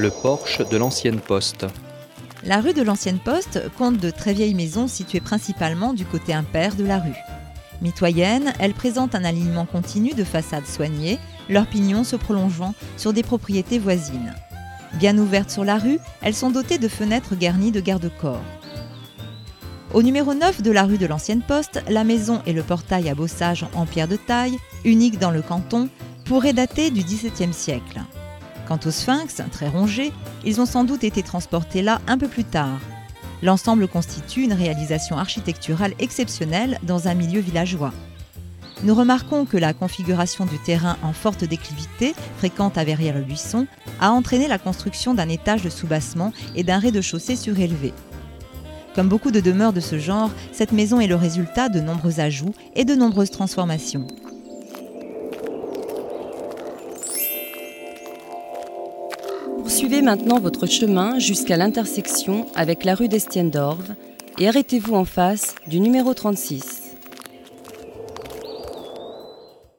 [0.00, 1.66] le porche de l'ancienne poste.
[2.42, 6.74] La rue de l'ancienne poste compte de très vieilles maisons situées principalement du côté impair
[6.74, 7.18] de la rue.
[7.82, 11.18] Mitoyenne, elle présente un alignement continu de façades soignées,
[11.50, 14.34] leurs pignons se prolongeant sur des propriétés voisines.
[14.94, 18.40] Bien ouvertes sur la rue, elles sont dotées de fenêtres garnies de garde-corps.
[19.92, 23.14] Au numéro 9 de la rue de l'Ancienne Poste, la maison et le portail à
[23.14, 25.90] bossage en pierre de taille, unique dans le canton,
[26.24, 28.00] pourraient dater du XVIIe siècle.
[28.70, 30.12] Quant aux sphinx, très rongés,
[30.44, 32.78] ils ont sans doute été transportés là un peu plus tard.
[33.42, 37.92] L'ensemble constitue une réalisation architecturale exceptionnelle dans un milieu villageois.
[38.84, 43.66] Nous remarquons que la configuration du terrain en forte déclivité, fréquente à Verrières-le-Buisson,
[44.00, 47.92] a entraîné la construction d'un étage de soubassement et d'un rez-de-chaussée surélevé.
[48.94, 52.54] Comme beaucoup de demeures de ce genre, cette maison est le résultat de nombreux ajouts
[52.76, 54.06] et de nombreuses transformations.
[59.70, 63.94] Poursuivez maintenant votre chemin jusqu'à l'intersection avec la rue d'Estienne d'Orve
[64.40, 66.79] et arrêtez-vous en face du numéro 36.